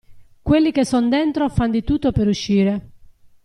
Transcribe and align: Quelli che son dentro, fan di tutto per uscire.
Quelli 0.41 0.71
che 0.71 0.83
son 0.83 1.09
dentro, 1.09 1.47
fan 1.47 1.69
di 1.69 1.83
tutto 1.83 2.11
per 2.11 2.25
uscire. 2.25 2.91